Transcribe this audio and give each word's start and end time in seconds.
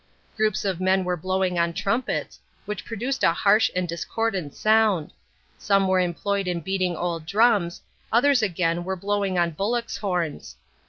Groups 0.35 0.65
of 0.65 0.81
men 0.81 1.03
were 1.03 1.15
blowing 1.15 1.59
on 1.59 1.73
trumpets, 1.73 2.39
which 2.65 2.85
produced 2.85 3.23
a 3.23 3.33
harsh 3.33 3.69
and 3.75 3.87
discordant 3.87 4.55
sound; 4.55 5.13
some 5.59 5.87
were 5.87 5.99
employed 5.99 6.47
in 6.47 6.59
beating 6.61 6.95
old 6.97 7.27
drums, 7.27 7.83
others 8.11 8.41
again 8.41 8.83
were 8.83 8.95
blowing 8.95 9.37
on 9.37 9.51
bullocks' 9.51 9.97
horns.... 9.97 10.55